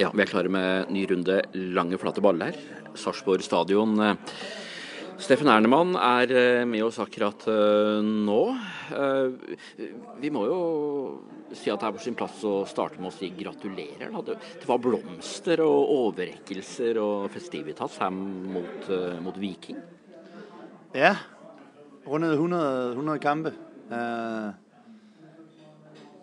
Ja, 0.00 0.08
vi 0.16 0.22
er 0.24 0.30
klare 0.30 0.48
med 0.48 0.88
ny 0.88 1.02
runde 1.10 1.42
lange, 1.76 1.98
flate 2.00 2.22
baller. 2.24 2.56
Sarpsborg 2.96 3.42
stadion. 3.44 3.98
Steffen 5.20 5.50
Ernemann 5.52 5.92
er 6.00 6.30
eh, 6.32 6.64
med 6.64 6.86
oss 6.86 6.96
akkurat 7.02 7.42
eh, 7.52 8.00
nå. 8.00 8.56
Eh, 8.96 9.26
vi 10.22 10.30
må 10.32 10.46
jo 10.48 10.60
si 11.52 11.68
at 11.68 11.82
det 11.82 11.90
er 11.90 11.92
på 11.98 12.00
sin 12.00 12.16
plass 12.16 12.38
å 12.48 12.64
starte 12.70 12.96
med 12.96 13.10
å 13.10 13.12
si 13.12 13.28
gratulerer. 13.36 14.08
Det 14.24 14.64
var 14.70 14.80
blomster 14.80 15.60
og 15.66 15.92
overrekkelser 15.98 16.96
og 17.02 17.28
festivitas 17.34 17.98
her 18.00 18.14
mot, 18.14 18.88
mot 19.20 19.36
Viking. 19.42 19.82
Ja, 20.96 21.12
rundet 22.08 22.38
100, 22.38 22.62
100 22.94 23.20
kampe. 23.20 23.52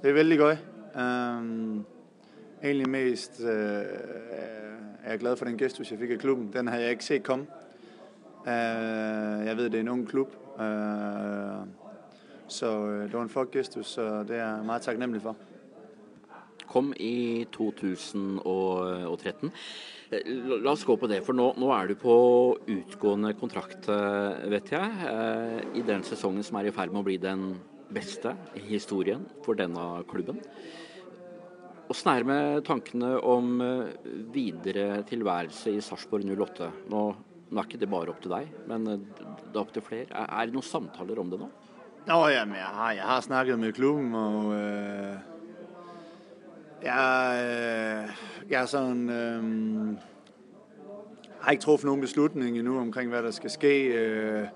Det 0.02 0.10
er 0.10 0.18
veldig 0.18 0.42
gøy. 0.42 0.58
Egentlig 2.64 2.90
mest 2.90 3.42
øh, 3.42 3.48
er 5.04 5.10
jeg 5.10 5.20
glad 5.20 5.38
for 5.38 5.46
den 5.46 5.58
gestus, 5.58 5.92
jeg 5.92 6.00
fik 6.00 6.12
af 6.12 6.20
klubben. 6.20 6.54
Den 6.54 6.68
havde 6.68 6.84
jeg 6.84 6.92
ikke 6.92 7.06
set 7.06 7.24
komme. 7.24 7.46
Øh, 8.48 9.46
jeg 9.46 9.58
ved, 9.58 9.70
det 9.70 9.76
er 9.76 9.80
en 9.80 9.88
ung 9.88 10.08
klub, 10.08 10.36
øh, 10.60 10.66
så 12.48 12.88
øh, 12.88 13.04
det 13.04 13.14
var 13.14 13.22
en 13.22 13.30
flot 13.30 13.52
gestus, 13.52 13.86
så 13.86 14.24
det 14.24 14.38
er 14.38 14.56
jeg 14.56 14.66
meget 14.66 14.82
taknemmelig 14.82 15.22
for. 15.22 15.36
Kom 16.68 16.94
i 16.96 17.48
2013. 17.52 19.52
Øh, 20.12 20.64
la 20.64 20.72
oss 20.72 20.86
gå 20.86 20.96
på 20.96 21.08
det, 21.08 21.24
for 21.24 21.34
nå, 21.34 21.54
nå, 21.58 21.72
er 21.72 21.88
du 21.88 21.96
på 21.96 22.16
utgående 22.68 23.34
kontrakt, 23.34 23.90
øh, 23.90 24.52
vet 24.52 24.72
jeg. 24.72 24.92
Øh, 25.14 25.80
I 25.80 25.84
den 25.88 26.04
sesongen 26.04 26.44
som 26.44 26.58
er 26.58 26.62
i 26.62 26.72
ferd 26.72 26.90
med 26.90 27.04
å 27.04 27.08
bli 27.08 27.22
den 27.22 27.60
beste 27.94 28.34
i 28.56 28.60
historien 28.60 29.28
for 29.46 29.54
denne 29.54 30.04
klubben. 30.10 30.42
Åssen 31.88 32.10
er 32.12 32.24
det 32.24 32.28
med 32.28 32.66
tankene 32.68 33.14
om 33.24 33.62
eh, 33.64 34.10
videre 34.34 35.04
tilværelse 35.08 35.72
i 35.78 35.84
Sarpsborg 35.84 36.28
08? 36.28 36.68
Nå, 36.92 37.04
nå, 37.48 37.62
er 37.62 37.64
ikke 37.64 37.80
det 37.80 37.90
bare 37.92 38.12
opp 38.12 38.20
til 38.24 38.34
deg, 38.34 38.50
men 38.68 38.90
eh, 38.92 39.06
det 39.16 39.54
er 39.54 39.62
opp 39.62 39.72
til 39.76 39.86
flere. 39.86 40.10
Er, 40.12 40.28
er 40.28 40.50
det 40.50 40.58
noen 40.58 40.68
samtaler 40.68 41.22
om 41.24 41.32
det 41.32 41.40
nå? 41.40 41.48
Nå, 42.08 42.20
jamen, 42.34 42.60
jeg, 42.60 42.74
har, 42.80 42.92
jeg 42.98 43.08
har 43.08 43.24
snakket 43.24 43.60
med 43.60 43.74
klubben, 43.76 44.14
og 44.16 44.52
øh, 44.56 45.16
jeg, 46.84 47.48
øh, 47.48 48.22
jeg 48.52 48.62
er 48.62 48.70
sådan... 48.76 49.10
øh, 49.10 50.14
har 51.42 51.52
ikke 51.56 51.64
truffet 51.64 51.88
noen 51.88 52.02
beslutning 52.04 52.58
endnu 52.58 52.80
omkring 52.80 53.12
hva 53.12 53.22
der 53.24 53.32
skal 53.32 53.54
ske. 53.54 53.74
Øh, 53.96 54.48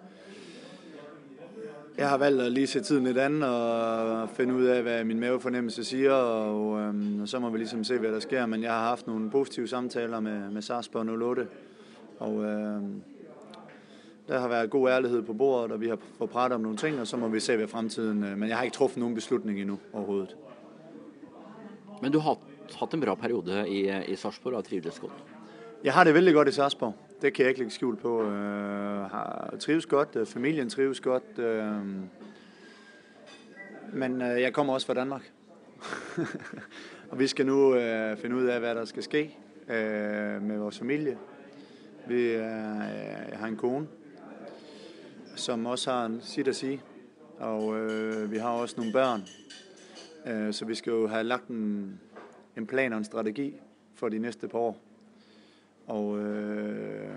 jeg 2.02 2.10
har 2.10 2.18
valgt 2.18 2.42
at 2.42 2.52
lige 2.52 2.68
se 2.68 2.82
tiden 2.82 3.04
lidt 3.04 3.18
an 3.18 3.44
og 3.44 4.30
finde 4.30 4.54
ud 4.54 4.66
af, 4.66 4.82
hvad 4.82 5.04
min 5.04 5.20
mavefornemmelse 5.20 5.84
siger, 5.84 6.12
og, 6.12 6.80
øhm, 6.80 7.22
og 7.22 7.28
så 7.28 7.40
må 7.40 7.50
vi 7.50 7.58
ligesom 7.58 7.84
se, 7.84 7.98
hvad 7.98 8.12
der 8.12 8.20
sker. 8.20 8.46
Men 8.46 8.64
jeg 8.64 8.72
har 8.72 8.88
haft 8.88 9.08
nogle 9.08 9.32
positive 9.32 9.68
samtaler 9.68 10.20
med, 10.20 10.52
med 10.52 10.62
Sarsborg 10.62 11.22
08, 11.22 11.48
og 12.20 12.44
øhm, 12.44 13.02
der 14.28 14.40
har 14.40 14.48
været 14.48 14.70
god 14.70 14.90
ærlighed 14.90 15.22
på 15.22 15.34
bordet, 15.34 15.72
og 15.72 15.82
vi 15.82 15.88
har 15.88 15.98
fået 16.18 16.30
pratet 16.30 16.56
om 16.56 16.62
nogle 16.62 16.78
ting, 16.78 17.00
og 17.00 17.08
så 17.08 17.18
må 17.18 17.28
vi 17.28 17.40
se, 17.40 17.56
hvad 17.58 17.68
fremtiden... 17.68 18.24
Øh, 18.24 18.38
men 18.38 18.50
jeg 18.50 18.58
har 18.58 18.64
ikke 18.64 18.76
truffet 18.76 19.00
nogen 19.00 19.16
beslutning 19.16 19.60
endnu 19.60 19.80
overhovedet. 19.94 20.36
Men 22.02 22.12
du 22.12 22.20
har 22.20 22.38
haft 22.80 22.94
en 22.94 23.02
bra 23.02 23.16
periode 23.16 23.70
i, 23.70 24.12
i 24.12 24.16
Sarsborg 24.16 24.54
og 24.54 24.66
trivdes 24.66 25.00
godt? 25.00 25.14
Jeg 25.84 25.94
har 25.94 26.04
det 26.04 26.14
veldig 26.14 26.34
godt 26.34 26.48
i 26.48 26.52
Sarsborg. 26.52 26.96
Det 27.22 27.34
kan 27.34 27.44
jeg 27.44 27.50
ikke 27.50 27.60
lægge 27.60 27.74
skjul 27.74 27.96
på. 27.96 28.24
Øh, 28.24 29.02
har 29.12 29.56
trives 29.60 29.86
godt, 29.86 30.16
øh, 30.16 30.26
familien 30.26 30.70
trives 30.70 31.00
godt. 31.00 31.40
Øh, 31.40 31.76
men 33.94 34.22
øh, 34.22 34.42
jeg 34.42 34.54
kommer 34.54 34.74
også 34.74 34.88
fra 34.88 34.94
Danmark. 34.94 35.32
og 37.12 37.20
vi 37.20 37.28
skal 37.28 37.46
nu 37.46 37.76
øh, 37.76 38.18
finde 38.18 38.36
ud 38.36 38.46
af, 38.46 38.60
hvad 38.60 38.76
der 38.76 38.86
skal 38.86 39.04
ske 39.04 39.38
øh, 39.70 40.42
med 40.42 40.58
vores 40.58 40.80
familie. 40.80 41.18
Vi, 42.08 42.22
øh, 42.22 42.36
jeg 43.30 43.38
har 43.38 43.48
en 43.48 43.58
kone, 43.58 43.88
som 45.36 45.66
også 45.66 45.92
har 45.92 46.06
en 46.06 46.22
sit 46.22 46.48
at 46.48 46.56
sige. 46.56 46.82
Og 47.40 47.80
øh, 47.80 48.32
vi 48.32 48.38
har 48.38 48.50
også 48.50 48.76
nogle 48.78 48.94
børn. 48.94 49.22
Øh, 50.28 50.54
så 50.54 50.66
vi 50.66 50.76
skal 50.76 50.92
jo 50.92 51.08
have 51.08 51.24
lagt 51.24 51.48
en, 51.48 52.00
en 52.58 52.68
plan 52.68 52.94
og 52.94 52.98
en 52.98 53.06
strategi 53.06 53.56
for 53.96 54.10
de 54.10 54.20
næste 54.20 54.48
par 54.48 54.60
år. 54.60 54.91
Og 55.88 56.20
øh, 56.20 57.12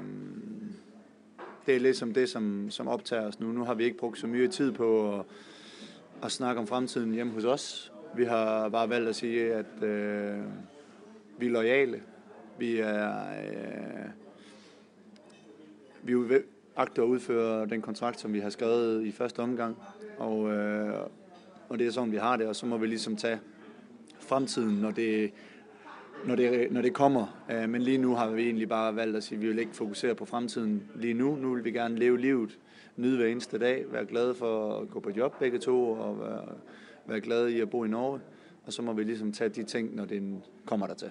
det 1.67 1.77
er 1.77 1.81
ligesom 1.81 2.15
det, 2.15 2.29
som, 2.29 2.71
som 2.71 2.89
optager 2.89 3.27
os 3.27 3.41
nu. 3.41 3.53
Nu 3.53 3.65
har 3.65 3.75
vi 3.75 3.85
ikke 3.85 3.99
brugt 3.99 4.19
så 4.19 4.27
mye 4.27 4.49
tid 4.49 4.73
på 4.73 5.19
at, 5.19 5.25
at 6.23 6.33
snakke 6.33 6.61
om 6.61 6.67
fremtiden 6.67 7.13
hjemme 7.13 7.33
hos 7.33 7.45
os. 7.45 7.93
Vi 8.17 8.25
har 8.25 8.69
bare 8.69 8.89
valgt 8.89 9.09
at 9.09 9.17
sige, 9.17 9.55
at 9.55 9.83
øh, 9.83 10.39
vi 11.39 11.47
er 11.47 11.51
lojale. 11.51 12.03
Vi 12.59 12.79
er... 12.79 13.13
Øh, 13.19 14.11
vi 16.03 16.15
agter 16.77 17.03
at 17.03 17.07
udføre 17.07 17.67
den 17.67 17.83
kontrakt, 17.83 18.21
som 18.21 18.33
vi 18.33 18.41
har 18.41 18.51
skrevet 18.51 19.07
i 19.07 19.13
første 19.13 19.41
omgang. 19.41 19.77
Og, 20.19 20.53
øh, 20.53 20.95
og 21.69 21.79
det 21.79 21.87
er 21.87 21.91
sådan, 21.91 22.13
vi 22.13 22.17
har 22.17 22.37
det, 22.37 22.47
og 22.47 22.57
så 22.57 22.67
må 22.67 22.77
vi 22.77 22.87
ligesom 22.87 23.17
tage 23.17 23.41
fremtiden, 24.21 24.77
når 24.77 24.91
det, 24.91 25.33
når 26.27 26.37
det, 26.37 26.73
når 26.73 26.83
det 26.83 26.93
kommer. 26.95 27.27
Øh, 27.51 27.69
men 27.69 27.83
lige 27.83 27.99
nu 27.99 28.15
har 28.15 28.31
vi 28.31 28.43
egentlig 28.43 28.69
bare 28.69 28.97
valgt 28.97 29.17
at 29.17 29.25
sige, 29.25 29.37
at 29.37 29.43
vi 29.43 29.49
vil 29.49 29.59
ikke 29.59 29.77
fokusere 29.77 30.15
på 30.15 30.25
fremtiden 30.25 30.83
lige 30.95 31.15
nu. 31.15 31.37
Nu 31.37 31.55
vil 31.55 31.65
vi 31.65 31.71
gerne 31.71 31.99
leve 31.99 32.21
livet, 32.21 32.59
nyde 32.97 33.17
hver 33.17 33.27
eneste 33.27 33.59
dag, 33.59 33.85
være 33.91 34.05
glade 34.05 34.35
for 34.35 34.79
at 34.79 34.91
gå 34.91 35.01
på 35.01 35.11
job 35.17 35.39
begge 35.39 35.59
to, 35.59 35.91
og 35.91 36.21
være, 36.21 36.45
være 37.07 37.21
glade 37.21 37.53
i 37.53 37.61
at 37.61 37.71
bo 37.71 37.85
i 37.85 37.89
Norge. 37.89 38.21
Og 38.67 38.73
så 38.73 38.83
må 38.83 38.93
vi 38.93 39.03
ligesom 39.03 39.33
tage 39.33 39.51
de 39.51 39.63
ting, 39.63 39.97
når 39.97 40.05
det 40.05 40.41
kommer 40.67 40.87
der 40.87 40.95
til. 40.95 41.11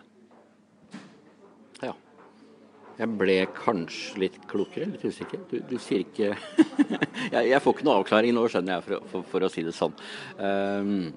Ja. 1.83 1.91
Jeg 2.99 3.09
ble 3.17 3.35
kanskje 3.57 4.19
litt 4.21 4.35
klokere, 4.47 4.85
litt 4.85 5.05
usikker. 5.05 5.41
Du, 5.51 5.57
du 5.69 5.77
sier 5.81 6.03
ikke 6.05 6.35
jeg, 7.33 7.49
jeg 7.49 7.61
får 7.61 7.73
ikke 7.73 7.85
noe 7.87 8.01
avklaring 8.01 8.35
nå, 8.35 8.47
skjønner 8.47 8.77
jeg, 8.77 8.85
for, 8.85 9.07
for, 9.09 9.29
for 9.31 9.45
å 9.45 9.49
si 9.49 9.63
det 9.65 9.73
sånn. 9.73 9.95
Um, 10.37 11.07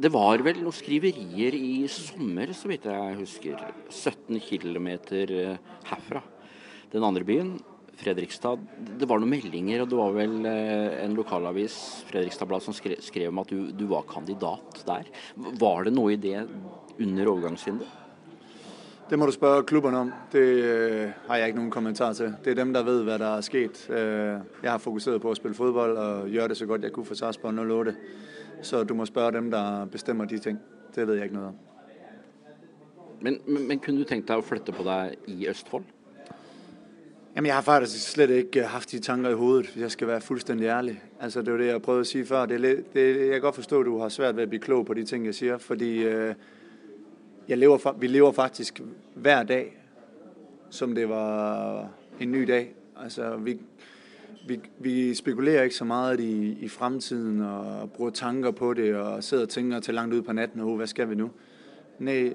det 0.00 0.10
var 0.12 0.42
vel 0.44 0.60
noen 0.62 0.74
skriverier 0.74 1.56
i 1.56 1.88
sommer, 1.90 2.52
så 2.56 2.70
vidt 2.70 2.86
jeg 2.88 3.18
husker. 3.18 3.64
17 3.90 4.38
km 4.46 4.88
eh, 4.92 5.58
herfra. 5.90 6.22
Den 6.90 7.06
andre 7.06 7.26
byen, 7.26 7.52
Fredrikstad. 8.00 8.62
Det 8.98 9.08
var 9.08 9.20
noen 9.20 9.34
meldinger, 9.34 9.82
og 9.82 9.90
det 9.90 9.98
var 9.98 10.14
vel 10.16 10.36
eh, 10.48 11.00
en 11.04 11.16
lokalavis, 11.18 11.76
Fredrikstad 12.08 12.48
Blad, 12.50 12.64
som 12.64 12.76
skrev, 12.76 13.00
skrev 13.04 13.32
om 13.32 13.42
at 13.42 13.52
du, 13.52 13.70
du, 13.76 13.86
var 13.90 14.08
kandidat 14.08 14.82
der. 14.88 15.10
Var 15.36 15.88
det 15.88 15.94
noe 15.96 16.14
i 16.14 16.20
det 16.20 16.38
under 17.00 17.34
overgangsvinduet? 17.34 17.96
Det 19.10 19.18
må 19.18 19.26
du 19.26 19.32
spørre 19.32 19.62
klubberne 19.62 19.98
om. 19.98 20.12
Det 20.32 20.38
øh, 20.38 21.08
har 21.26 21.36
jeg 21.36 21.46
ikke 21.46 21.58
noen 21.58 21.70
kommentar 21.70 22.12
til. 22.12 22.34
Det 22.44 22.50
er 22.50 22.54
dem, 22.54 22.72
der 22.72 22.82
vet 22.86 23.00
hva 23.02 23.16
der 23.18 23.36
er 23.36 23.40
sket. 23.40 23.90
Øh, 23.90 24.38
jeg 24.62 24.70
har 24.70 24.78
fokusert 24.78 25.18
på 25.20 25.32
å 25.32 25.34
spille 25.34 25.56
fodbold 25.58 25.96
og 25.98 26.28
gjøre 26.30 26.52
det 26.52 26.56
så 26.56 26.66
godt 26.66 26.86
jeg 26.86 26.92
kunne 26.94 27.08
for 27.08 27.18
Sarpsborg 27.18 27.58
08. 27.58 27.94
Så 28.62 28.84
du 28.84 28.94
må 28.94 29.06
spørre 29.10 29.32
dem, 29.34 29.50
der 29.50 29.88
bestemmer 29.90 30.24
de 30.30 30.38
ting. 30.38 30.60
Det 30.94 31.06
ved 31.08 31.14
jeg 31.14 31.24
ikke 31.24 31.34
noe 31.40 31.48
om. 31.48 31.56
Men, 33.20 33.40
men, 33.46 33.66
men 33.68 33.82
kunne 33.82 33.98
du 33.98 34.06
tenkt 34.06 34.30
deg 34.30 34.38
å 34.38 34.46
flytte 34.46 34.76
på 34.78 34.86
deg 34.86 35.18
i 35.26 35.48
Østfold? 35.50 35.90
Jamen, 37.34 37.50
jeg 37.50 37.54
har 37.54 37.66
faktisk 37.66 38.12
slet 38.12 38.30
ikke 38.30 38.68
haft 38.70 38.94
de 38.94 39.02
tanker 39.02 39.34
i 39.34 39.40
hovedet, 39.42 39.72
hvis 39.72 39.82
jeg 39.88 39.96
skal 39.96 40.12
være 40.14 40.20
fuldstændig 40.20 40.70
ærlig. 40.70 40.96
Altså, 41.20 41.42
det 41.42 41.52
var 41.52 41.58
det, 41.58 41.66
jeg 41.66 41.82
prøvede 41.82 42.06
at 42.06 42.14
sige 42.14 42.26
før. 42.26 42.46
Det, 42.46 42.64
er, 42.64 42.82
det, 42.94 43.10
jeg 43.26 43.32
kan 43.32 43.40
godt 43.40 43.54
forstå, 43.54 43.80
at 43.80 43.86
du 43.86 43.98
har 43.98 44.08
svært 44.08 44.36
ved 44.36 44.42
at 44.42 44.48
blive 44.48 44.62
klog 44.62 44.86
på 44.86 44.94
de 44.94 45.04
ting, 45.04 45.26
jeg 45.26 45.34
siger, 45.34 45.58
fordi 45.58 45.92
øh, 46.02 46.34
jeg 47.50 47.58
lever, 47.58 47.92
vi 47.98 48.06
lever 48.06 48.32
faktisk 48.32 48.80
hver 49.14 49.42
dag, 49.42 49.78
som 50.70 50.94
det 50.94 51.08
var 51.08 51.88
en 52.20 52.32
ny 52.32 52.42
dag. 52.46 52.74
Altså, 53.02 53.36
vi, 53.36 53.58
vi, 54.46 54.60
vi 54.78 55.14
spekulerer 55.14 55.62
ikke 55.62 55.76
så 55.76 55.84
meget 55.84 56.20
i, 56.20 56.58
i 56.60 56.68
fremtiden 56.68 57.40
og 57.42 57.90
bruger 57.90 58.10
tanker 58.10 58.50
på 58.50 58.74
det 58.74 58.96
og 58.96 59.24
sidder 59.24 59.42
og 59.42 59.48
tænker 59.48 59.80
til 59.80 59.94
langt 59.94 60.14
ud 60.14 60.22
på 60.22 60.32
natten, 60.32 60.60
oh, 60.60 60.76
hvad 60.76 60.86
skal 60.86 61.10
vi 61.10 61.14
nu? 61.14 61.30
Nej, 61.98 62.32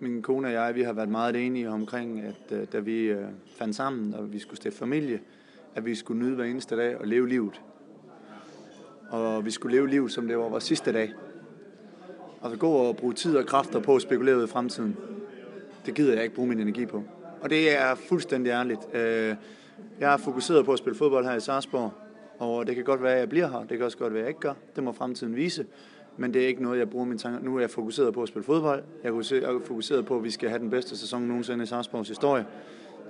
min 0.00 0.22
kone 0.22 0.48
og 0.48 0.52
jeg, 0.52 0.74
vi 0.74 0.82
har 0.82 0.92
været 0.92 1.08
meget 1.08 1.36
enige 1.36 1.70
omkring, 1.70 2.20
at 2.20 2.58
øh, 2.58 2.66
da 2.72 2.78
vi 2.78 3.00
øh, 3.00 3.26
fandt 3.58 3.76
sammen, 3.76 4.14
og 4.14 4.32
vi 4.32 4.38
skulle 4.38 4.56
stifte 4.56 4.78
familie, 4.78 5.20
at 5.74 5.84
vi 5.84 5.94
skulle 5.94 6.22
nyde 6.22 6.34
hver 6.34 6.44
eneste 6.44 6.76
dag 6.76 6.98
og 6.98 7.06
leve 7.06 7.28
livet. 7.28 7.60
Og 9.10 9.44
vi 9.44 9.50
skulle 9.50 9.76
leve 9.76 9.88
livet, 9.88 10.12
som 10.12 10.28
det 10.28 10.38
var 10.38 10.48
vores 10.48 10.64
sidste 10.64 10.92
dag. 10.92 11.12
Altså 12.44 12.58
gå 12.58 12.70
og 12.70 12.96
bruge 12.96 13.14
tid 13.14 13.36
og 13.36 13.46
kræfter 13.46 13.80
på 13.80 13.96
at 13.96 14.02
spekulere 14.02 14.36
ud 14.38 14.44
i 14.44 14.46
fremtiden. 14.46 14.96
Det 15.86 15.94
gider 15.94 16.14
jeg 16.14 16.22
ikke 16.22 16.34
bruge 16.34 16.48
min 16.48 16.60
energi 16.60 16.86
på. 16.86 17.02
Og 17.40 17.50
det 17.50 17.78
er 17.78 17.94
fuldstændig 17.94 18.50
ærligt. 18.50 18.80
Øh, 18.94 19.36
jeg 20.00 20.12
er 20.12 20.16
fokuseret 20.16 20.64
på 20.64 20.72
at 20.72 20.78
spille 20.78 20.98
fodbold 20.98 21.24
her 21.24 21.34
i 21.34 21.40
Sarsborg, 21.40 21.92
og 22.38 22.66
det 22.66 22.74
kan 22.74 22.84
godt 22.84 23.02
være, 23.02 23.12
at 23.12 23.18
jeg 23.18 23.28
bliver 23.28 23.48
her. 23.48 23.58
Det 23.58 23.68
kan 23.68 23.82
også 23.82 23.98
godt 23.98 24.12
være, 24.12 24.20
at 24.20 24.24
jeg 24.24 24.28
ikke 24.28 24.40
gør. 24.40 24.54
Det 24.76 24.84
må 24.84 24.92
fremtiden 24.92 25.36
vise. 25.36 25.66
Men 26.16 26.34
det 26.34 26.42
er 26.42 26.46
ikke 26.46 26.62
noget, 26.62 26.78
jeg 26.78 26.90
bruger 26.90 27.04
mine 27.04 27.18
tanker. 27.18 27.40
Nu 27.40 27.56
er 27.56 27.60
jeg 27.60 27.70
fokuseret 27.70 28.14
på 28.14 28.22
at 28.22 28.28
spille 28.28 28.44
fodbold. 28.44 28.82
Jeg 29.04 29.10
er 29.10 29.60
fokuseret 29.64 30.06
på, 30.06 30.16
at 30.16 30.24
vi 30.24 30.30
skal 30.30 30.48
have 30.48 30.58
den 30.58 30.70
bedste 30.70 30.96
sæson 30.96 31.22
nogensinde 31.22 31.64
i 31.64 31.66
Sarsborgs 31.66 32.08
historie. 32.08 32.46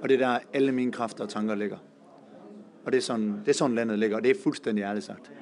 Og 0.03 0.09
det 0.09 0.23
er 0.23 0.29
der 0.29 0.39
alle 0.53 0.73
mine 0.73 0.93
kræfter 0.93 1.25
og 1.25 1.31
tanker 1.31 1.55
ligger. 1.55 1.77
Og 2.85 2.93
det 2.93 2.99
er 2.99 3.03
sådan, 3.03 3.41
det 3.41 3.49
er 3.49 3.53
sådan 3.53 3.75
landet 3.75 3.99
ligger, 3.99 4.17
og 4.17 4.23
det 4.23 4.31
er 4.31 4.43
fuldstændig 4.43 4.83
ærligt 4.83 5.05
sagt. 5.05 5.33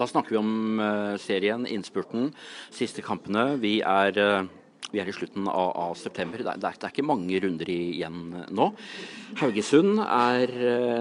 Da 0.00 0.06
snakker 0.08 0.32
vi 0.32 0.40
om 0.40 0.80
eh, 0.80 1.18
serien, 1.20 1.66
innspurten, 1.68 2.30
siste 2.72 3.04
kampene. 3.04 3.58
Vi 3.60 3.80
er 3.84 4.16
eh, 4.16 4.56
Vi 4.90 4.98
er 4.98 5.06
i 5.06 5.12
slutten 5.14 5.44
av, 5.46 5.68
av 5.76 5.92
september. 5.94 6.40
Det, 6.40 6.50
er, 6.50 6.58
det 6.58 6.66
er, 6.66 6.88
ikke 6.88 7.04
mange 7.06 7.38
runder 7.44 7.68
igjen 7.70 8.32
eh, 8.40 8.48
nå. 8.56 8.70
Haugesund 9.42 10.00
er 10.02 10.50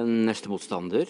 neste 0.04 0.51
motstander. 0.51 1.07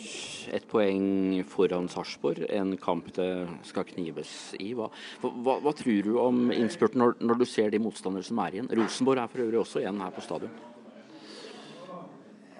Ett 0.53 0.69
poeng 0.69 1.41
foran 1.49 1.89
Sarpsborg. 1.91 2.45
En 2.53 2.77
kamp 2.79 3.09
det 3.17 3.29
skal 3.67 3.89
knives 3.89 4.53
i. 4.61 4.71
Hva, 4.77 4.91
hva, 5.25 5.57
hva 5.65 5.73
tror 5.75 6.05
du 6.05 6.13
om 6.21 6.53
innspurten 6.53 7.01
når, 7.01 7.17
når, 7.25 7.41
du 7.41 7.49
ser 7.49 7.73
de 7.73 7.81
motstandere 7.83 8.29
som 8.29 8.45
er 8.45 8.59
igjen? 8.59 8.71
Rosenborg 8.79 9.25
er 9.25 9.33
for 9.33 9.47
øvrig 9.47 9.65
også 9.65 9.81
igjen 9.81 10.05
her 10.05 10.13
på 10.13 10.29
stadion. 10.29 10.53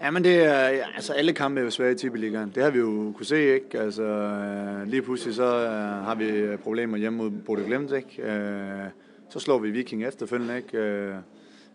Ja, 0.01 0.11
men 0.11 0.23
det 0.23 0.43
er, 0.43 0.85
altså 0.95 1.13
alle 1.13 1.33
kampe 1.33 1.59
er 1.59 1.63
jo 1.63 1.69
svære 1.69 1.91
i 1.91 1.95
Tippeligaen. 1.95 2.51
Det 2.55 2.63
har 2.63 2.69
vi 2.69 2.79
jo 2.79 3.13
kunne 3.15 3.25
se, 3.25 3.53
ikke? 3.53 3.79
Altså, 3.79 4.03
øh, 4.03 4.87
lige 4.87 5.01
pludselig 5.01 5.35
så 5.35 5.43
øh, 5.43 5.71
har 6.05 6.15
vi 6.15 6.25
øh, 6.25 6.57
problemer 6.57 6.97
hjemme 6.97 7.17
mod 7.17 7.31
Bode 7.31 7.63
Glemt, 7.65 7.91
ikke? 7.91 8.91
Så 9.29 9.39
slår 9.39 9.59
vi 9.59 9.71
Viking 9.71 10.05
efterfølgende, 10.05 10.57
ikke? 10.57 10.77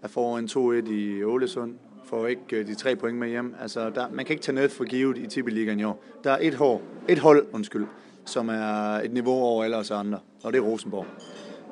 Jeg 0.03 0.11
får 0.11 0.39
en 0.39 0.49
2-1 0.87 0.91
i 0.93 1.25
Ålesund, 1.25 1.75
får 2.05 2.27
ikke 2.27 2.63
de 2.65 2.75
tre 2.75 2.97
point 2.97 3.19
med 3.19 3.29
hjem. 3.29 3.55
Altså, 3.61 3.91
der, 3.91 4.07
man 4.13 4.25
kan 4.25 4.33
ikke 4.33 4.43
tage 4.43 4.55
noget 4.55 4.71
for 4.71 4.85
givet 4.85 5.19
i 5.19 5.27
Tippeligaen 5.27 5.81
i 5.81 5.85
år. 5.85 6.05
Der 6.25 6.31
er 6.31 6.39
et, 6.41 6.55
hår, 6.55 6.83
et 7.09 7.19
hold, 7.19 7.47
undskyld, 7.53 7.87
som 8.25 8.49
er 8.49 9.01
et 9.05 9.13
niveau 9.13 9.43
over 9.43 9.65
alle 9.65 9.77
os 9.77 9.91
andre, 9.91 10.19
og 10.43 10.53
det 10.53 10.59
er 10.59 10.63
Rosenborg. 10.63 11.07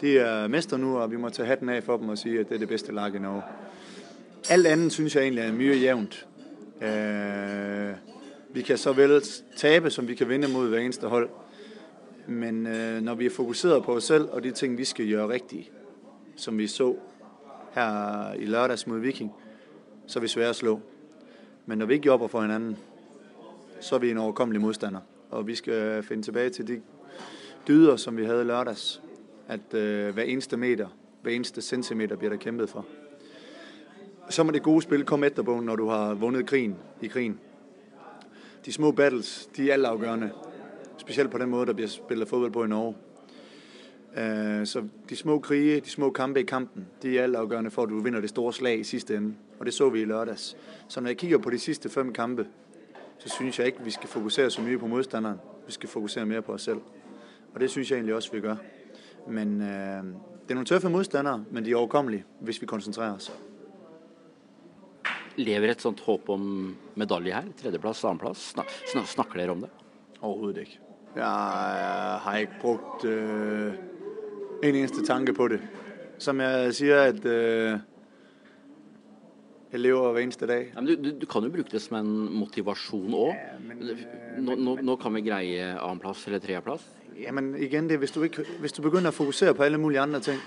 De 0.01 0.19
er 0.19 0.49
mester 0.49 0.77
nu, 0.77 0.99
og 0.99 1.11
vi 1.11 1.17
må 1.17 1.29
tage 1.29 1.47
hatten 1.47 1.69
af 1.69 1.83
for 1.83 1.97
dem 1.97 2.09
og 2.09 2.19
sige, 2.19 2.41
at 2.41 2.49
det 2.49 2.55
er 2.55 2.59
det 2.59 2.69
bedste 2.69 2.93
lag 2.93 3.15
i 3.15 3.19
Norge. 3.19 3.43
Alt 4.51 4.67
andet 4.67 4.93
synes 4.93 5.17
jeg 5.17 5.23
egentlig 5.23 5.45
er 5.45 5.53
mye 5.53 5.77
jævnt. 5.77 6.27
Øh, 6.83 7.95
vi 8.55 8.63
kan 8.63 8.79
så 8.79 8.93
vel 8.93 9.23
tabe, 9.57 9.91
som 9.91 10.09
vi 10.09 10.15
kan 10.15 10.29
vinde 10.29 10.49
mod 10.49 10.69
hver 10.69 10.79
eneste 10.79 11.07
hold. 11.07 11.31
Men 12.27 12.67
øh, 12.67 13.01
når 13.01 13.15
vi 13.15 13.27
er 13.27 13.31
fokuseret 13.31 13.85
på 13.85 13.95
os 13.97 14.05
selv 14.05 14.29
og 14.31 14.43
de 14.43 14.51
ting, 14.51 14.79
vi 14.79 14.85
skal 14.85 15.11
gøre 15.11 15.29
rigtigt, 15.29 15.73
som 16.37 16.59
vi 16.59 16.67
så 16.67 16.97
her 17.73 18.33
i 18.33 18.45
lørdags 18.45 18.87
mod 18.87 18.99
Viking, 18.99 19.33
så 20.07 20.19
er 20.19 20.21
vi 20.21 20.29
svære 20.29 20.49
at 20.49 20.57
slå. 20.57 20.81
Men 21.67 21.79
når 21.79 21.87
vi 21.87 21.95
ikke 21.95 22.07
jobber 22.07 22.27
for 22.27 22.41
hinanden, 22.41 22.77
så 23.81 23.95
er 23.95 23.99
vi 23.99 24.11
en 24.11 24.19
overkommelig 24.19 24.61
modstander. 24.61 25.01
Og 25.31 25.47
vi 25.47 25.55
skal 25.55 26.03
finde 26.03 26.23
tilbage 26.23 26.51
til 26.51 26.69
de 26.69 26.81
dyder, 27.69 27.97
som 27.97 28.17
vi 28.17 28.25
havde 28.25 28.45
lørdags. 28.45 29.03
At 29.49 29.75
øh, 29.75 30.15
hver 30.15 30.23
eneste 30.23 30.57
meter, 30.57 30.89
hver 31.23 31.33
eneste 31.33 31.63
centimeter 31.63 32.17
bliver 32.17 32.31
der 32.31 32.39
kæmpet 32.39 32.71
for. 32.71 32.87
Så 34.29 34.43
må 34.43 34.51
det 34.51 34.63
gode 34.63 34.83
spil 34.83 35.05
komme 35.05 35.27
etterpå, 35.27 35.61
når 35.61 35.77
du 35.77 35.89
har 35.89 36.15
vundet 36.15 36.47
krigen 36.47 36.77
i 37.01 37.07
krigen. 37.07 37.41
De 38.67 38.73
små 38.73 38.93
battles, 38.93 39.49
de 39.57 39.69
er 39.69 39.73
altafgørende. 39.73 40.31
Specielt 40.97 41.31
på 41.31 41.39
den 41.39 41.51
måde, 41.51 41.67
der 41.67 41.73
bliver 41.73 41.89
spillet 41.89 42.29
fodbold 42.29 42.53
på 42.53 42.65
i 42.65 42.69
Norge. 42.69 42.95
Øh, 44.17 44.67
så 44.67 44.85
de 45.09 45.17
små 45.17 45.39
krige, 45.39 45.81
de 45.81 45.91
små 45.91 46.11
kampe 46.11 46.41
i 46.41 46.43
kampen, 46.43 46.87
de 47.03 47.19
er 47.19 47.23
altafgørende 47.23 47.71
for, 47.71 47.83
at 47.83 47.89
du 47.89 48.01
vinder 48.01 48.21
det 48.21 48.29
store 48.29 48.53
slag 48.53 48.79
i 48.79 48.85
sidste 48.85 49.17
ende. 49.17 49.35
Og 49.59 49.67
det 49.67 49.75
så 49.75 49.89
vi 49.89 50.01
i 50.01 50.05
lørdags. 50.05 50.57
Så 50.89 51.01
når 51.01 51.09
jeg 51.09 51.17
kigger 51.17 51.39
på 51.39 51.51
de 51.51 51.59
sidste 51.59 51.89
fem 51.89 52.13
kampe, 52.13 52.47
så 53.19 53.29
synes 53.29 53.59
jeg 53.59 53.67
ikke, 53.67 53.79
at 53.79 53.87
vi 53.87 53.91
skal 53.91 54.09
fokusere 54.09 54.51
så 54.51 54.63
mye 54.63 54.79
på 54.79 54.87
modstanderen. 54.87 55.39
Vi 55.67 55.73
skal 55.73 55.89
fokusere 55.89 56.27
mere 56.27 56.43
på 56.43 56.53
os 56.53 56.63
selv. 56.63 56.81
Og 57.55 57.61
det 57.61 57.71
synes 57.71 57.91
jeg 57.91 57.97
egentlig 57.97 58.15
også, 58.15 58.33
vi 58.33 58.41
gør. 58.41 58.57
Men 59.29 59.61
øh, 59.61 59.69
det 60.43 60.51
er 60.51 60.55
nogle 60.55 60.67
tøffe 60.67 60.89
modstandere, 60.89 61.45
men 61.51 61.65
de 61.65 61.73
er 61.73 61.77
overkommelige, 61.77 62.25
hvis 62.41 62.61
vi 62.61 62.67
koncentrerer 62.67 63.15
os. 63.15 63.33
Lever 65.41 65.73
et 65.73 65.85
sånt 65.85 66.01
håp 66.05 66.29
om 66.33 66.43
medalje 67.01 67.35
her? 67.35 67.47
Tredjeplass, 67.61 68.03
annenplass? 68.05 68.51
Snakker 69.15 69.41
dere 69.41 69.55
om 69.55 69.63
det? 69.65 69.71
Overhovedet 70.21 70.67
ikke. 70.67 70.83
Jeg 71.17 72.19
har 72.25 72.37
ikke 72.41 72.61
brugt 72.61 73.05
øh, 73.05 73.73
en 74.63 74.75
eneste 74.75 75.05
tanke 75.05 75.33
på 75.37 75.49
det. 75.53 75.61
Som 76.19 76.41
jeg 76.41 76.75
siger, 76.75 77.01
at 77.03 77.25
øh, 77.25 77.79
jeg 79.73 79.81
lever 79.81 80.13
hver 80.13 80.23
eneste 80.23 80.47
dag. 80.47 80.73
Ja, 80.77 80.81
du, 80.81 81.11
du, 81.21 81.27
kan 81.27 81.45
jo 81.45 81.51
bruke 81.51 81.73
det 81.73 81.83
som 81.83 81.97
en 81.97 82.13
motivasjon 82.37 83.15
òg. 83.17 83.33
Ja, 83.33 84.41
nå, 84.41 84.57
nå, 84.57 84.77
nå 84.85 84.97
kan 85.01 85.17
vi 85.17 85.25
greie 85.25 85.71
annenplass 85.73 86.27
eller 86.29 86.43
tredjeplass. 86.45 86.85
Jamen 87.17 87.55
igen, 87.57 87.89
det, 87.89 87.99
hvis, 88.01 88.13
du 88.13 88.23
ikke, 88.23 88.45
hvis 88.61 88.73
du 88.73 88.83
begynder 88.83 89.09
at 89.09 89.17
fokusere 89.17 89.55
på 89.55 89.63
alle 89.63 89.79
mulige 89.81 90.01
andre 90.01 90.21
ting, 90.21 90.41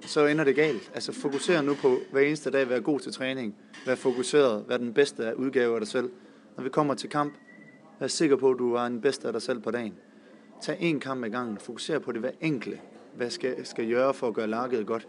så 0.00 0.26
ender 0.26 0.44
det 0.44 0.56
galt. 0.56 0.90
Altså 0.94 1.12
fokuser 1.12 1.62
nu 1.62 1.74
på 1.74 1.96
hver 2.12 2.20
eneste 2.20 2.50
dag, 2.50 2.68
være 2.68 2.80
god 2.80 3.00
til 3.00 3.12
træning, 3.12 3.54
være 3.86 3.96
fokuseret, 3.96 4.64
være 4.68 4.78
den 4.78 4.94
bedste 4.94 5.32
udgave 5.36 5.74
af 5.74 5.80
dig 5.80 5.88
selv. 5.88 6.10
Når 6.56 6.64
vi 6.64 6.70
kommer 6.70 6.94
til 6.94 7.10
kamp, 7.10 7.34
vær 8.00 8.06
sikker 8.06 8.36
på, 8.36 8.50
at 8.50 8.58
du 8.58 8.74
er 8.74 8.82
den 8.82 9.00
bedste 9.00 9.26
af 9.26 9.32
dig 9.32 9.42
selv 9.42 9.60
på 9.60 9.70
dagen. 9.70 9.94
Tag 10.62 10.76
en 10.80 11.00
kamp 11.00 11.24
ad 11.24 11.30
gangen, 11.30 11.58
fokuser 11.58 11.98
på 11.98 12.12
det 12.12 12.20
hver 12.20 12.30
enkle. 12.40 12.80
Hvad 13.16 13.30
skal, 13.30 13.66
skal 13.66 13.90
gøre 13.90 14.14
for 14.14 14.28
at 14.28 14.34
gøre 14.34 14.46
lakket 14.46 14.86
godt. 14.86 15.08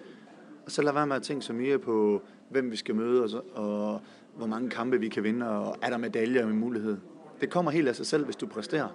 Og 0.66 0.72
så 0.72 0.82
lad 0.82 0.94
være 0.94 1.08
med 1.08 1.16
at 1.16 1.24
tænke 1.24 1.46
så 1.46 1.54
mere 1.54 1.80
på, 1.80 2.22
hvem 2.50 2.72
vi 2.72 2.76
skal 2.76 2.96
møde, 2.96 3.24
og, 3.24 3.30
så, 3.30 3.42
og 3.54 4.02
hvor 4.38 4.48
mange 4.48 4.70
kampe 4.70 5.00
vi 5.00 5.08
kan 5.08 5.24
vinde, 5.24 5.50
og 5.50 5.78
er 5.82 5.90
der 5.90 5.98
medaljer 5.98 6.46
med 6.46 6.54
mulighed. 6.54 6.98
Det 7.42 7.50
kommer 7.50 7.72
helt 7.72 7.88
af 7.88 7.96
sig 7.96 8.06
selv, 8.06 8.26
hvis 8.26 8.36
du 8.36 8.48
præsterer. 8.48 8.88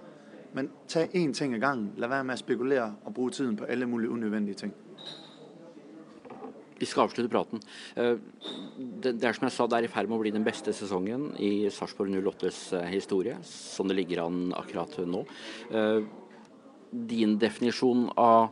Men 0.52 0.70
tag 0.88 1.10
én 1.14 1.32
ting 1.32 1.54
ad 1.54 1.60
gangen. 1.60 1.92
Lad 1.96 2.08
være 2.08 2.24
med 2.24 2.32
at 2.32 2.38
spekulere 2.38 2.94
og 3.04 3.14
bruge 3.14 3.30
tiden 3.30 3.56
på 3.56 3.64
alle 3.64 3.86
mulige 3.86 4.10
unødvendige 4.10 4.54
ting. 4.54 4.74
Vi 6.78 6.86
skal 6.86 7.06
avslutte 7.06 7.30
praten. 7.30 7.62
Eh, 7.94 8.16
det 9.04 9.14
er 9.22 9.36
som 9.36 9.46
jeg 9.46 9.54
sa, 9.54 9.66
det 9.70 9.78
er 9.78 9.86
i 9.86 9.92
ferd 9.92 10.10
med 10.10 10.18
å 10.18 10.24
bli 10.24 10.32
den 10.34 10.46
beste 10.46 10.74
sesongen 10.74 11.30
i 11.38 11.70
Sarpsborg 11.70 12.10
08s 12.16 12.60
eh, 12.80 12.90
historie, 12.90 13.36
som 13.46 13.90
det 13.90 13.98
ligger 14.00 14.24
an 14.24 14.48
akkurat 14.58 14.98
nå. 15.06 15.22
Eh, 15.70 16.00
din 16.90 17.36
definisjon 17.38 18.08
av 18.18 18.50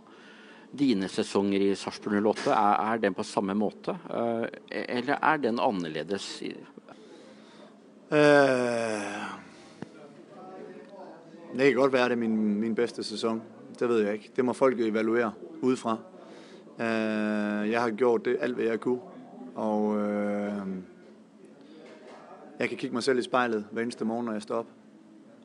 dine 0.73 1.11
sesonger 1.11 1.67
i 1.67 1.73
Sarpsborg 1.79 2.23
08, 2.23 2.53
er, 2.55 2.77
er 2.93 3.03
den 3.03 3.17
på 3.19 3.27
samme 3.27 3.55
måte? 3.59 3.95
Eller 4.71 5.19
er 5.19 5.43
den 5.43 5.61
annerledes? 5.61 6.29
Uh, 8.13 9.29
det 11.53 11.69
kan 11.69 11.77
godt 11.77 11.93
være, 11.93 12.15
det 12.15 12.17
er 12.17 12.23
min, 12.25 12.39
min 12.61 12.75
bedste 12.75 13.05
sæson. 13.05 13.43
Det 13.79 13.89
ved 13.89 14.07
jeg 14.07 14.21
ikke. 14.21 14.33
Det 14.37 14.45
må 14.49 14.57
folk 14.57 14.81
evaluere 14.81 15.31
udefra. 15.61 15.99
Øh, 16.83 17.71
jeg 17.71 17.83
har 17.83 17.91
gjort 17.91 18.25
det 18.25 18.37
alt, 18.41 18.55
hvad 18.55 18.65
jeg 18.65 18.81
kunne. 18.81 19.01
Og 19.55 19.99
øh, 19.99 20.67
jeg 22.59 22.69
kan 22.69 22.79
kigge 22.79 22.95
mig 22.95 23.03
selv 23.03 23.19
i 23.19 23.23
spejlet 23.23 23.67
hver 23.71 23.83
eneste 23.83 24.05
morgen, 24.05 24.27
når 24.27 24.33
jeg 24.33 24.43
står 24.43 24.57
op. 24.57 24.67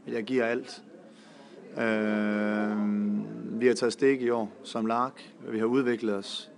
Jeg 0.08 0.24
giver 0.24 0.46
alt. 0.46 0.84
Øh, 1.78 2.78
vi 3.60 3.68
har 3.68 3.74
taget 3.74 3.94
stik 3.94 4.22
i 4.22 4.30
år 4.30 4.52
som 4.64 4.86
lark. 4.86 5.34
Vi 5.50 5.60
har 5.60 5.66
udviklet 5.66 6.16
os. 6.16 6.52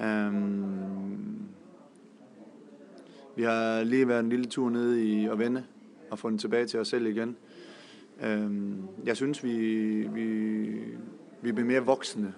Øh, 0.00 0.34
vi 3.36 3.42
har 3.42 3.82
lige 3.82 4.08
været 4.08 4.20
en 4.20 4.28
lille 4.28 4.46
tur 4.46 4.70
nede 4.70 5.04
i 5.04 5.26
at 5.26 5.38
vende 5.38 5.64
og 6.10 6.18
fundet 6.18 6.40
tilbage 6.40 6.66
til 6.66 6.80
os 6.80 6.88
selv 6.88 7.06
igen. 7.06 7.36
Øh, 8.22 8.50
jeg 9.04 9.16
synes, 9.16 9.44
vi, 9.44 9.56
vi, 10.12 10.24
vi 11.42 11.52
bliver 11.52 11.66
mere 11.66 11.84
voksne 11.84 12.34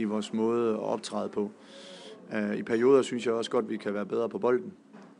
i 0.00 0.04
vores 0.04 0.32
måde 0.32 0.72
at 0.72 0.78
optræde 0.78 1.28
på. 1.28 1.50
Uh, 2.32 2.56
I 2.56 2.62
perioder 2.62 3.02
synes 3.02 3.26
jeg 3.26 3.34
også 3.34 3.50
godt, 3.50 3.64
at 3.64 3.70
vi 3.70 3.76
kan 3.76 3.94
være 3.94 4.06
bedre 4.06 4.28
på 4.28 4.38
bolden. 4.38 4.72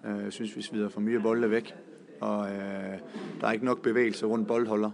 Uh, 0.04 0.24
jeg 0.24 0.32
synes, 0.32 0.56
vi 0.56 0.62
smider 0.62 0.88
for 0.88 1.00
mye 1.00 1.20
bolde 1.20 1.50
væk, 1.50 1.74
og 2.20 2.38
uh, 2.38 2.46
der 3.40 3.46
er 3.46 3.52
ikke 3.52 3.64
nok 3.64 3.82
bevægelse 3.82 4.26
rundt 4.26 4.48
boldholder. 4.48 4.90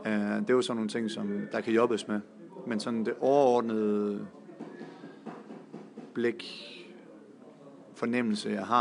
Uh, 0.00 0.12
det 0.12 0.50
er 0.50 0.54
jo 0.54 0.62
sådan 0.62 0.76
nogle 0.76 0.88
ting, 0.88 1.10
som 1.10 1.40
der 1.52 1.60
kan 1.60 1.72
jobbes 1.72 2.08
med. 2.08 2.20
Men 2.66 2.80
sådan 2.80 3.04
det 3.04 3.14
overordnede 3.20 4.26
blik, 6.14 6.44
fornemmelse, 7.94 8.50
jeg 8.50 8.66
har 8.66 8.76